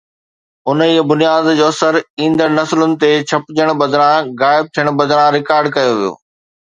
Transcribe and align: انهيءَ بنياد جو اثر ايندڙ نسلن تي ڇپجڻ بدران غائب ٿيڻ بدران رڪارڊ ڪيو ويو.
انهيءَ 0.71 1.01
بنياد 1.09 1.49
جو 1.57 1.67
اثر 1.73 1.97
ايندڙ 2.21 2.47
نسلن 2.59 2.95
تي 3.03 3.09
ڇپجڻ 3.33 3.69
بدران 3.83 4.31
غائب 4.41 4.73
ٿيڻ 4.79 4.89
بدران 5.03 5.29
رڪارڊ 5.37 5.71
ڪيو 5.77 5.93
ويو. 6.01 6.11